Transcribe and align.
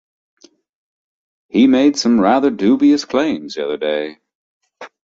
He 1.49 1.67
made 1.67 1.95
some 1.95 2.19
rather 2.19 2.49
dubious 2.49 3.05
claims 3.05 3.53
the 3.53 3.65
other 3.65 3.77
day. 3.77 4.17